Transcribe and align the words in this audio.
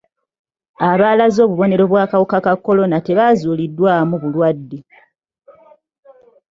Abaalaze 0.89 1.39
obubonero 1.43 1.83
obw'akawuka 1.85 2.37
ka 2.45 2.53
kolona 2.55 2.97
tebazuuliddwamu 3.07 4.15
bulwadde. 4.21 4.79